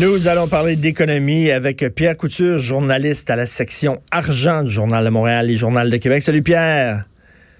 [0.00, 5.10] Nous allons parler d'économie avec Pierre Couture, journaliste à la section argent du Journal de
[5.10, 6.22] Montréal et Journal de Québec.
[6.22, 7.04] Salut Pierre.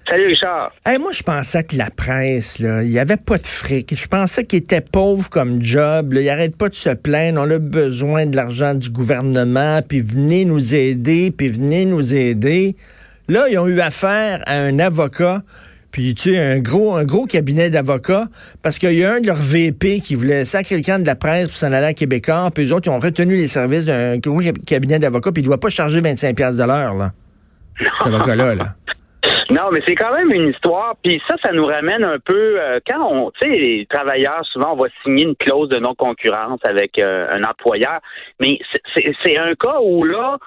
[0.09, 0.71] Salut Richard.
[0.99, 3.93] moi, je pensais que la presse, il n'y avait pas de fric.
[3.95, 6.15] Je pensais qu'il était pauvre comme job.
[6.15, 7.39] Il n'arrête pas de se plaindre.
[7.39, 9.81] On a besoin de l'argent du gouvernement.
[9.87, 11.29] Puis venez nous aider.
[11.29, 12.75] Puis venez nous aider.
[13.27, 15.43] Là, ils ont eu affaire à un avocat
[15.93, 18.25] puis tu sais, un gros, un gros cabinet d'avocats,
[18.63, 21.15] parce qu'il y a un de leurs VP qui voulait sacrer le camp de la
[21.15, 24.17] presse pour s'en aller à Québécois, puis eux autres, ils ont retenu les services d'un
[24.17, 27.11] gros cabinet d'avocats, puis il ne doit pas charger 25 de l'heure, là.
[27.95, 28.65] Cet avocat-là, là.
[29.51, 30.95] Non, mais c'est quand même une histoire.
[31.03, 34.73] Puis ça, ça nous ramène un peu euh, quand on, tu sais, les travailleurs souvent
[34.73, 37.99] on va signer une clause de non-concurrence avec euh, un employeur.
[38.39, 38.57] Mais
[38.95, 40.37] c'est un cas où là,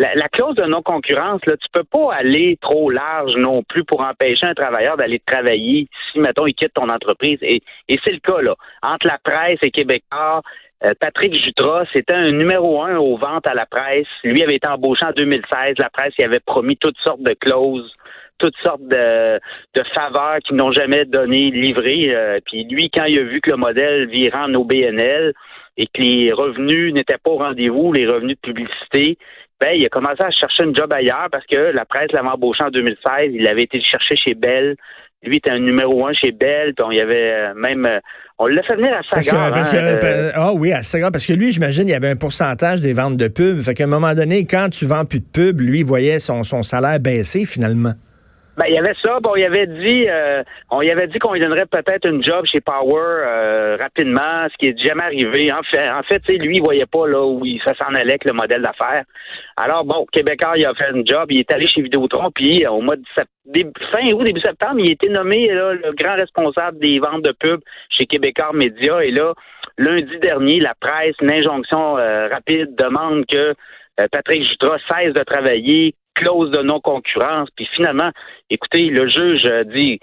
[0.00, 4.46] la, clause de non-concurrence, là, tu peux pas aller trop large non plus pour empêcher
[4.46, 7.38] un travailleur d'aller travailler si, mettons, il quitte ton entreprise.
[7.42, 8.54] Et, c'est le cas, là.
[8.82, 10.40] Entre la presse et Québécois,
[10.86, 14.06] euh, Patrick Jutras, c'était un numéro un aux ventes à la presse.
[14.24, 15.74] Lui avait été embauché en 2016.
[15.78, 17.92] La presse il avait promis toutes sortes de clauses
[18.38, 19.38] toutes sortes de,
[19.94, 22.06] faveurs qui n'ont jamais donné livré.
[22.08, 25.34] Euh, puis lui, quand il a vu que le modèle virait en OBNL
[25.76, 29.18] et que les revenus n'étaient pas au rendez-vous, les revenus de publicité,
[29.60, 32.64] ben, il a commencé à chercher un job ailleurs parce que la presse l'avait embauché
[32.64, 33.32] en 2016.
[33.32, 34.76] Il avait été chercher chez Bell.
[35.22, 36.72] Lui était un numéro un chez Bell.
[36.74, 38.00] Puis on y avait euh, même euh,
[38.38, 39.02] on l'a fait venir à.
[39.10, 41.12] Parce que, hein, euh, ah oui, à Sagar.
[41.12, 43.60] Parce que lui, j'imagine, il y avait un pourcentage des ventes de pub.
[43.60, 46.42] Fait qu'à un moment donné, quand tu vends plus de pub, lui, il voyait son,
[46.42, 47.92] son salaire baisser finalement.
[48.56, 49.20] Ben, il y avait ça.
[49.20, 52.44] Bon, il avait dit, euh, on y avait dit qu'on lui donnerait peut-être une job
[52.46, 55.52] chez Power euh, rapidement, ce qui est jamais arrivé.
[55.52, 58.32] En fait, en fait, lui, il voyait pas là où ça s'en allait avec le
[58.32, 59.04] modèle d'affaires.
[59.56, 62.80] Alors bon, Québécois, il a fait une job, il est allé chez Vidéotron, puis au
[62.80, 67.22] mois de fin août, début septembre, il a été nommé le grand responsable des ventes
[67.22, 69.02] de pub chez Québécois Média.
[69.04, 69.34] Et là,
[69.78, 73.54] lundi dernier, la presse, une injonction euh, rapide demande que
[74.10, 77.48] Patrick Jutras cesse de travailler, clause de non-concurrence.
[77.56, 78.10] Puis finalement,
[78.50, 80.00] écoutez, le juge dit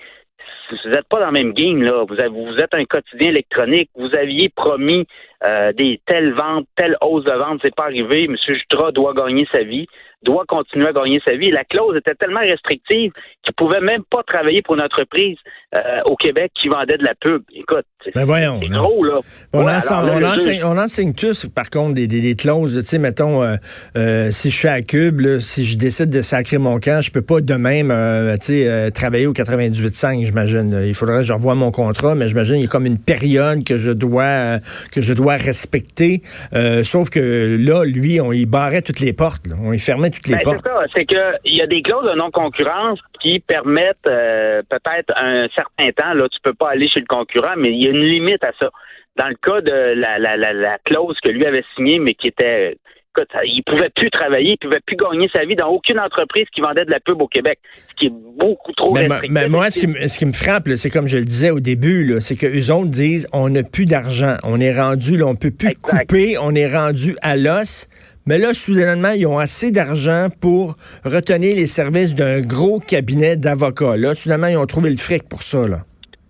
[0.69, 2.03] vous n'êtes pas dans le même game, là.
[2.03, 3.89] Vous, êtes un quotidien électronique.
[3.95, 5.05] Vous aviez promis
[5.47, 7.59] euh, des telles ventes, telles hausses de ventes.
[7.63, 8.25] C'est pas arrivé.
[8.25, 8.35] M.
[8.47, 9.87] Jutra doit gagner sa vie
[10.23, 11.51] doit continuer à gagner sa vie.
[11.51, 13.11] La clause était tellement restrictive
[13.43, 15.37] qu'il pouvait même pas travailler pour une entreprise
[15.75, 17.43] euh, au Québec qui vendait de la pub.
[17.53, 19.19] Écoute, c'est ben gros, là.
[19.53, 19.67] On,
[20.77, 22.77] enseigne, tous, par contre, des, des, clauses.
[22.79, 23.55] Tu sais, mettons, euh,
[23.95, 27.21] euh, si je suis à Cube, si je décide de sacrer mon camp, je peux
[27.21, 27.89] pas de même
[28.39, 30.83] tu sais, travailler au 98.5, j'imagine.
[30.85, 33.63] Il faudrait que je revoie mon contrat, mais j'imagine qu'il y a comme une période
[33.63, 34.59] que je dois
[34.91, 36.21] que je dois respecter.
[36.83, 39.43] sauf que là, lui, on y barrait toutes les portes.
[39.61, 43.39] On y fermait ben, c'est ça, c'est qu'il y a des clauses de non-concurrence qui
[43.39, 47.69] permettent euh, peut-être un certain temps, là, tu peux pas aller chez le concurrent, mais
[47.69, 48.69] il y a une limite à ça.
[49.17, 52.27] Dans le cas de la, la, la, la clause que lui avait signée, mais qui
[52.27, 52.77] était
[53.43, 56.85] il pouvait plus travailler, il pouvait plus gagner sa vie dans aucune entreprise qui vendait
[56.85, 57.59] de la pub au Québec,
[57.89, 60.69] ce qui est beaucoup trop mais, mais moi, ce qui, me, ce qui me frappe,
[60.75, 63.85] c'est comme je le disais au début, c'est que eux autres disent on n'a plus
[63.85, 67.87] d'argent, on est rendu, là, on peut plus couper, on est rendu à l'os.
[68.27, 73.95] Mais là, soudainement, ils ont assez d'argent pour retenir les services d'un gros cabinet d'avocats.
[73.95, 75.65] Là, soudainement, ils ont trouvé le fric pour ça.
[75.65, 75.85] Là.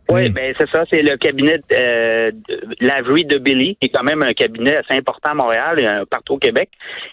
[0.10, 2.32] Oui, ben c'est ça, c'est le cabinet euh,
[2.80, 6.36] Lavery de Billy, qui est quand même un cabinet assez important à Montréal et partout
[6.36, 6.70] au Québec.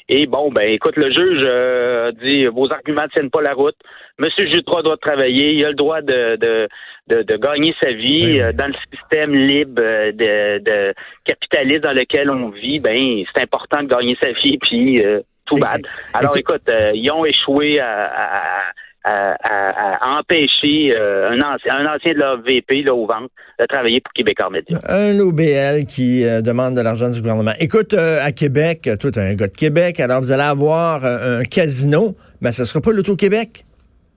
[0.09, 3.77] Et bon, ben écoute, le juge euh, dit vos arguments ne tiennent pas la route.
[4.19, 8.53] Monsieur Jutras doit travailler, il a le droit de, de, de, gagner sa vie euh,
[8.53, 10.95] dans le système libre euh, de, de
[11.25, 12.79] capitaliste dans lequel on vit.
[12.79, 15.03] Ben c'est important de gagner sa vie, puis
[15.47, 15.81] tout bad.
[16.13, 18.63] Alors écoute, ils ont échoué à à,
[19.07, 23.29] empêcher euh, un, ancien, un ancien de leur VP là, au ventre
[23.61, 24.79] de travailler pour Québec Média.
[24.89, 27.53] Un OBL qui euh, demande de l'argent du gouvernement.
[27.59, 31.45] Écoute, euh, à Québec, toi, tu un gars de Québec, alors vous allez avoir un
[31.45, 33.65] casino, mais ce ne sera pas l'Auto-Québec?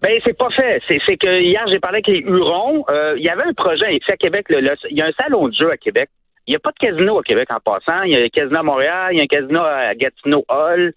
[0.01, 0.79] Ben c'est pas fait.
[0.87, 2.85] C'est que hier j'ai parlé avec les Hurons.
[3.17, 4.45] Il y avait un projet ici à Québec.
[4.49, 6.09] il y a un salon de jeu à Québec.
[6.47, 8.03] Il n'y a pas de casino à Québec en passant.
[8.03, 10.93] Il y a un casino à Montréal, il y a un casino à Gatineau Hall,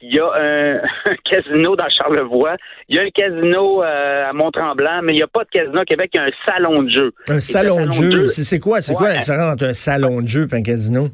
[0.00, 0.80] il y a un,
[1.30, 2.56] casino dans Charlevoix,
[2.88, 5.80] il y a un casino euh, à Mont-Tremblant, mais il n'y a pas de casino
[5.80, 7.12] à Québec, il y a un salon de jeu.
[7.28, 8.80] Un salon, de jeu, c'est quoi?
[8.80, 11.08] C'est quoi la différence entre un salon de jeu et un casino?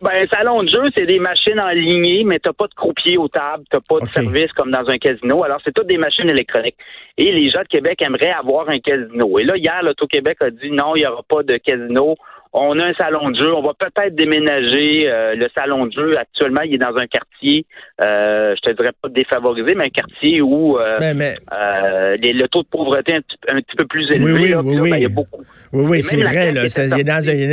[0.00, 3.18] Ben, un salon de jeu, c'est des machines en ligne, mais t'as pas de croupier
[3.18, 5.42] aux tables, t'as pas de service comme dans un casino.
[5.42, 6.76] Alors, c'est toutes des machines électroniques.
[7.16, 9.40] Et les gens de Québec aimeraient avoir un casino.
[9.40, 12.14] Et là, hier, l'Auto-Québec a dit non, il n'y aura pas de casino
[12.52, 16.16] on a un salon de jeu, on va peut-être déménager euh, le salon de jeu.
[16.16, 17.66] Actuellement, il est dans un quartier,
[18.02, 23.14] euh, je te dirais pas défavorisé, mais un quartier où euh, le taux de pauvreté
[23.14, 24.32] est un, petit peu plus élevé.
[24.32, 25.42] Oui, oui, oui, ben, il y a beaucoup.
[25.72, 26.52] Oui, oui, c'est vrai.
[26.52, 27.04] Là, il, est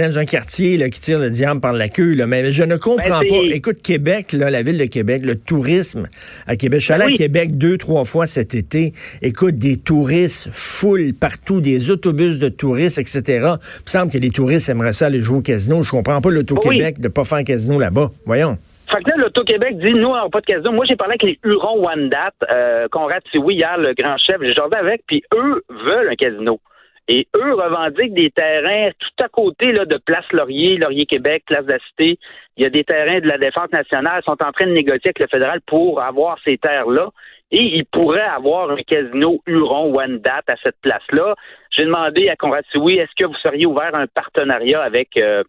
[0.02, 2.16] dans un, quartier là, qui tire le diable par la queue.
[2.16, 3.56] Là, mais je ne comprends ben, pas.
[3.56, 6.08] Écoute, Québec, là, la ville de Québec, le tourisme
[6.48, 6.80] à Québec.
[6.80, 8.94] Je suis allé à Québec deux, trois fois cet été.
[9.22, 13.22] Écoute, des touristes, foule partout, des autobus de touristes, etc.
[13.28, 15.84] Il me semble que les touristes aimeraient ça aller jouer au casino.
[15.84, 18.10] Je comprends pas l'Auto-Québec de pas faire un casino là-bas.
[18.26, 18.58] Voyons.
[18.88, 20.72] Fait que là, l'Auto-Québec dit, nous, on n'a pas de casino.
[20.72, 24.38] Moi, j'ai parlé avec les Hurons One Dat, euh, Conrad oui hier, le grand chef,
[24.42, 26.60] j'ai joué avec, puis eux veulent un casino.
[27.08, 31.74] Et eux revendiquent des terrains tout à côté là, de Place Laurier, Laurier-Québec, Place de
[31.74, 32.18] la Cité.
[32.58, 34.22] Il y a des terrains de la Défense nationale.
[34.22, 37.10] Ils sont en train de négocier avec le fédéral pour avoir ces terres-là.
[37.58, 41.36] Et ils pourraient avoir un casino Huron One Date à cette place-là.
[41.72, 45.42] J'ai demandé à Conrad oui, est-ce que vous seriez ouvert un partenariat avec euh,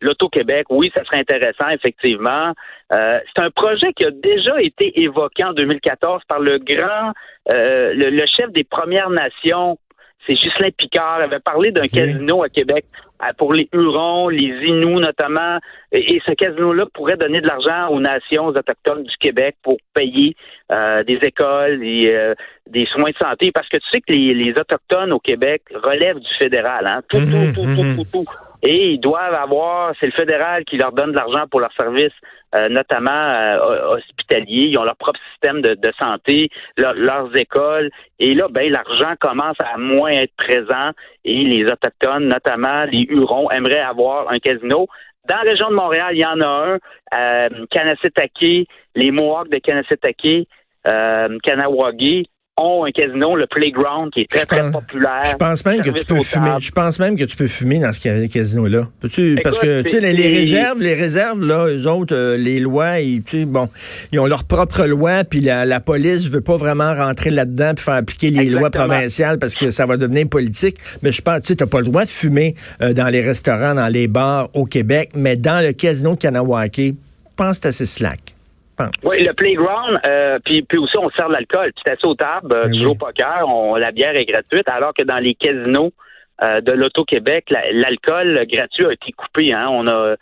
[0.00, 0.66] l'Auto-Québec?
[0.70, 2.52] Oui, ça serait intéressant, effectivement.
[2.92, 7.12] Euh, c'est un projet qui a déjà été évoqué en 2014 par le grand,
[7.52, 9.78] euh, le, chef des Premières Nations
[10.26, 12.86] c'est Ghislain Picard, avait parlé d'un casino à Québec
[13.38, 15.58] pour les Hurons, les Inuits notamment,
[15.92, 20.36] et, ce casino-là pourrait donner de l'argent aux nations autochtones du Québec pour payer
[20.72, 22.34] euh, des écoles, et, euh,
[22.68, 26.34] des soins de santé, parce que tu sais que les, autochtones au Québec relèvent du
[26.38, 27.96] fédéral, hein, tout, tout, mhm, tout, tout, mhm.
[27.96, 28.24] tout, tout,
[28.66, 32.14] et ils doivent avoir, c'est le fédéral qui leur donne de l'argent pour leurs services,
[32.56, 34.68] euh, notamment euh, hospitaliers.
[34.70, 37.90] Ils ont leur propre système de, santé, leurs écoles.
[38.18, 40.92] Et là, ben l'argent commence à moins être présent.
[41.26, 44.86] Et les autochtones, notamment les Hurons, aimeraient avoir un casino.
[45.28, 46.78] Dans la région de Montréal, il y en a un,
[47.14, 47.48] euh,
[48.94, 50.48] les Mohawks de Kanessetake,
[50.86, 55.24] euh, Kanawagi, ont un casino, le Playground, qui est très, très populaire.
[55.24, 56.50] Je pense même que tu peux fumer.
[56.60, 58.88] Je pense même que tu peux fumer dans ce casino-là.
[59.00, 63.22] Parce que, tu sais, les, réserves, les réserves, là, eux autres, euh, les lois, ils,
[63.46, 63.68] bon,
[64.12, 67.84] ils ont leur propre loi, puis la, la police veut pas vraiment rentrer là-dedans puis
[67.84, 70.76] faire appliquer les lois provinciales parce que ça va devenir politique.
[71.02, 73.74] Mais je pense, tu sais, t'as pas le droit de fumer euh, dans les restaurants,
[73.74, 76.94] dans les bars au Québec, mais dans le casino de Kanawake,
[77.36, 78.33] pense que c'est assez slack.
[79.04, 81.72] Oui, le playground, euh, puis, puis aussi on sert de l'alcool.
[81.76, 84.68] Tu t'assieds aux tables, euh, ben tu joues au poker, on, la bière est gratuite,
[84.68, 85.92] alors que dans les casinos
[86.42, 89.52] euh, de l'Auto-Québec, l'alcool gratuit a été coupé.
[89.52, 89.68] Hein.
[89.70, 90.16] On a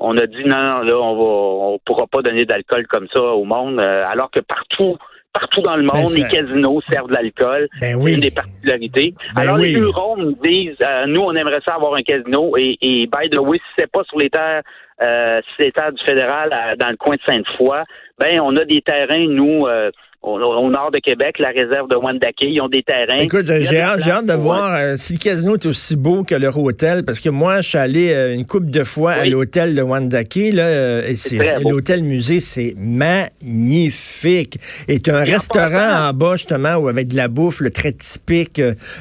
[0.00, 3.44] on a dit non, là, on va on pourra pas donner d'alcool comme ça au
[3.44, 4.98] monde, alors que partout
[5.34, 7.68] partout dans le monde, ben, les casinos servent de l'alcool.
[7.80, 8.12] Ben oui.
[8.12, 9.14] C'est une des particularités.
[9.36, 10.76] Alors, les Hurons nous disent,
[11.08, 12.56] nous, on aimerait ça avoir un casino.
[12.56, 14.62] Et, et by the way, si c'est pas sur les terres
[15.02, 17.82] euh, terres du fédéral dans le coin de Sainte-Foy,
[18.18, 19.90] ben on a des terrains, nous, euh,
[20.24, 23.18] au, nord de Québec, la réserve de Wendake, ils ont des terrains.
[23.18, 27.04] Écoute, j'ai hâte, de voir euh, si le casino est aussi beau que leur hôtel,
[27.04, 30.52] parce que moi, je suis allé euh, une couple de fois à l'hôtel de Wendake,
[30.52, 31.02] là,
[31.60, 34.58] l'hôtel musée, c'est magnifique.
[34.88, 38.60] Et tu un restaurant en bas, justement, avec de la bouffe, le très typique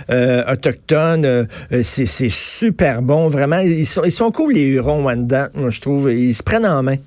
[0.10, 1.48] autochtone.
[1.82, 3.60] c'est super bon, vraiment.
[3.60, 6.12] Ils sont, ils sont cool, les Hurons Wanda, moi, je trouve.
[6.12, 6.98] Ils se prennent en main.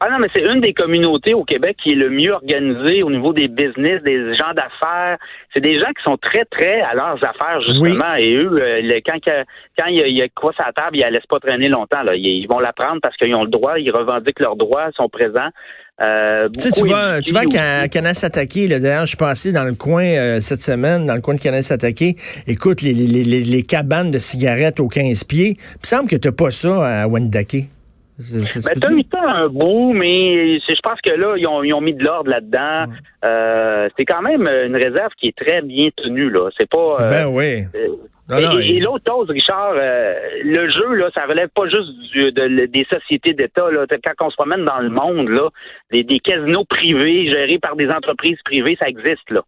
[0.00, 3.10] Ah non, mais c'est une des communautés au Québec qui est le mieux organisée au
[3.10, 5.18] niveau des business, des gens d'affaires.
[5.52, 8.14] C'est des gens qui sont très, très à leurs affaires, justement.
[8.16, 9.18] Et eux, euh, quand,
[9.76, 12.02] quand il, y a, quoi sur la table, ils la laissent pas traîner longtemps.
[12.04, 12.14] Là.
[12.14, 15.08] Ils, vont la prendre parce qu'ils ont le droit, ils revendiquent leurs droits, ils sont
[15.08, 15.50] présents.
[16.06, 19.74] Euh, tu sais, tu vas, tu vas à Canas-Attaqué, d'ailleurs, je suis passé dans le
[19.74, 22.14] coin euh, cette semaine, dans le coin de Canas-Attaqué.
[22.46, 25.56] Écoute, les, les, les, les, cabanes de cigarettes aux 15 pieds.
[25.58, 27.66] Il me semble que tu pas ça à Wendake.
[28.18, 31.80] Ben, t'as eu ça un bout, mais je pense que là, ils ont, ils ont
[31.80, 32.92] mis de l'ordre là-dedans.
[33.24, 36.50] Euh, c'est quand même une réserve qui est très bien tenue, là.
[36.58, 36.96] C'est pas.
[37.00, 37.62] Euh, ben oui.
[37.76, 42.86] Euh, et, l'autre chose, Richard, le jeu, là, ça relève pas juste du, de, des
[42.90, 43.70] sociétés d'État.
[43.70, 43.86] Là.
[43.88, 45.48] Quand on se promène dans le monde, là,
[45.92, 49.42] des, des casinos privés gérés par des entreprises privées, ça existe, là.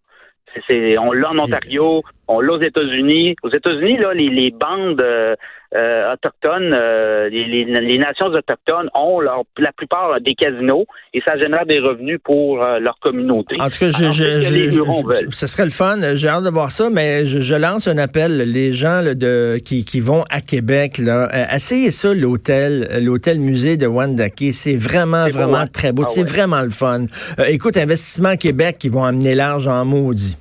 [0.99, 3.35] On l'a en Ontario, on l'a aux États-Unis.
[3.43, 5.35] Aux États-Unis, là, les, les bandes euh,
[5.75, 11.37] euh, autochtones, euh, les, les, nations autochtones ont leur, la plupart des casinos et ça
[11.39, 13.57] génère des revenus pour leur communauté.
[13.61, 15.99] En tout cas, je, je, ce serait le fun.
[16.15, 18.39] J'ai hâte de voir ça, mais je, lance un appel.
[18.51, 23.87] Les gens de, qui, qui vont à Québec, là, essayez ça, l'hôtel, l'hôtel musée de
[23.87, 24.53] Wandake.
[24.53, 25.67] C'est vraiment, vraiment hein?
[25.67, 26.05] très beau.
[26.05, 27.07] Ah c'est vraiment le fun.
[27.49, 30.37] écoute, Investissement Québec, qui vont amener l'argent en maudit.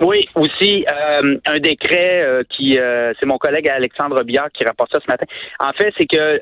[0.00, 4.92] Oui, aussi euh, un décret euh, qui euh, c'est mon collègue Alexandre Biard qui rapporte
[4.92, 5.26] ça ce matin.
[5.58, 6.40] En fait, c'est que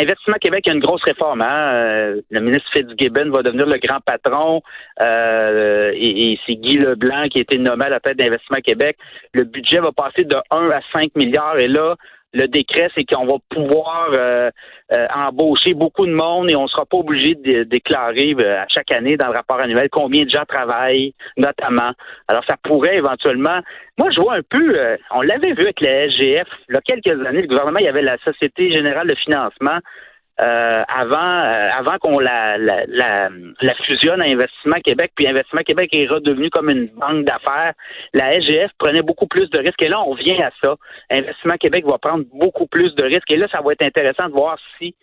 [0.00, 1.42] Investissement Québec a une grosse réforme.
[1.42, 2.14] Hein?
[2.30, 4.62] Le ministre Fitzgibbon va devenir le grand patron
[5.02, 8.96] et, et c'est Guy Leblanc qui a été nommé à la tête d'Investissement Québec.
[9.34, 11.96] Le budget va passer de 1 à 5 milliards et là,
[12.36, 14.50] le décret, c'est qu'on va pouvoir euh,
[14.92, 18.94] euh, embaucher beaucoup de monde et on sera pas obligé de déclarer euh, à chaque
[18.94, 21.92] année dans le rapport annuel combien de gens travaillent, notamment.
[22.28, 23.60] Alors, ça pourrait éventuellement.
[23.98, 24.76] Moi, je vois un peu.
[25.12, 26.48] on l'avait vu avec la SGF.
[26.68, 29.78] Il y a quelques années, le gouvernement, il y avait la Société générale de financement
[30.40, 35.88] euh, avant euh, avant qu'on la, la, la, fusionne à Investissement Québec, puis Investissement Québec
[35.92, 37.72] est redevenu comme une banque d'affaires.
[38.12, 40.74] La SGF prenait beaucoup plus de risques et là on vient à ça.
[41.10, 44.32] Investissement Québec va prendre beaucoup plus de risques et là ça va être intéressant de
[44.32, 44.94] voir si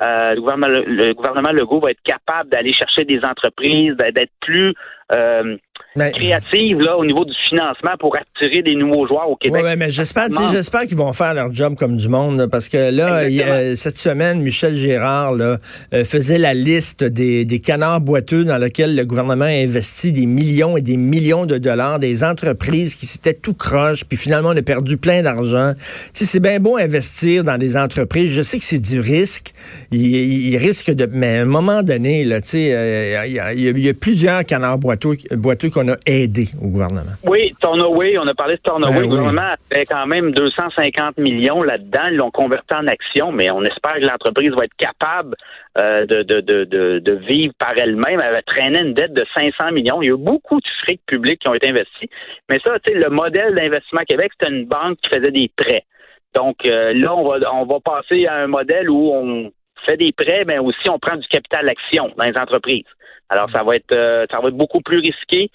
[0.00, 4.74] euh, le, gouvernement, le, gouvernement Legault va être capable d'aller chercher des entreprises, d'être plus
[5.14, 5.56] euh,
[5.94, 9.62] créative là, au niveau du financement pour attirer des nouveaux joueurs au Québec.
[9.64, 13.24] Oui, mais j'espère, j'espère qu'ils vont faire leur job comme du monde, parce que là,
[13.76, 15.58] cette semaine, Michel Gérard là,
[15.92, 20.26] euh, faisait la liste des, des canards boiteux dans lesquels le gouvernement a investi des
[20.26, 24.56] millions et des millions de dollars, des entreprises qui s'étaient tout croche, puis finalement on
[24.56, 25.72] a perdu plein d'argent.
[26.12, 28.32] C'est bien beau investir dans des entreprises.
[28.32, 29.52] Je sais que c'est du risque.
[29.90, 34.78] Il, risque de, mais à un moment donné, là, euh, il y, a plusieurs canards
[34.78, 37.12] boiteux, boiteux qu'on a aidé au gouvernement.
[37.24, 38.94] Oui, Tornaway, on a parlé de Tornaway.
[38.94, 42.06] Ben le gouvernement a fait quand même 250 millions là-dedans.
[42.10, 45.36] Ils l'ont converti en actions, mais on espère que l'entreprise va être capable
[45.78, 48.20] euh, de, de, de, de, vivre par elle-même.
[48.22, 50.02] Elle va traîner une dette de 500 millions.
[50.02, 52.08] Il y a eu beaucoup de fric publics qui ont été investis.
[52.50, 55.84] Mais ça, tu sais, le modèle d'investissement Québec, c'était une banque qui faisait des prêts.
[56.34, 59.52] Donc euh, là, on va, on va passer à un modèle où on
[59.86, 62.84] fait des prêts, mais aussi on prend du capital action dans les entreprises.
[63.28, 65.50] Alors, ça va être, euh, ça va être beaucoup plus risqué.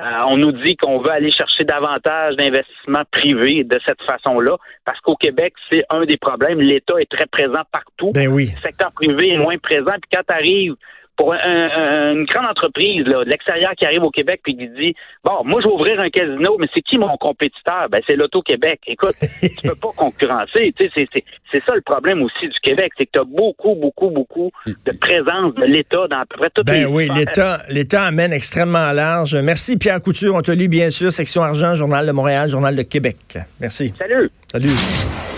[0.00, 5.00] Euh, on nous dit qu'on veut aller chercher davantage d'investissements privés de cette façon-là, parce
[5.00, 6.60] qu'au Québec, c'est un des problèmes.
[6.60, 8.12] L'État est très présent partout.
[8.12, 8.48] Ben oui.
[8.54, 9.90] Le secteur privé est moins présent.
[10.00, 10.74] Puis quand tu arrives
[11.18, 14.94] pour une grande entreprise là, de l'extérieur qui arrive au Québec puis qui dit
[15.24, 17.88] Bon, moi je vais ouvrir un casino, mais c'est qui mon compétiteur?
[17.90, 18.80] Ben c'est l'Auto-Québec.
[18.86, 20.72] Écoute, tu peux pas concurrencer.
[20.78, 24.52] C'est, c'est ça le problème aussi du Québec, c'est que tu as beaucoup, beaucoup, beaucoup
[24.66, 28.92] de présence de l'État dans à peu près toutes ben oui, l'État, l'État amène extrêmement
[28.92, 29.34] large.
[29.34, 32.82] Merci Pierre Couture, on te lit bien sûr, section argent, Journal de Montréal, Journal de
[32.82, 33.16] Québec.
[33.60, 33.92] Merci.
[33.98, 34.30] Salut.
[34.52, 35.37] Salut.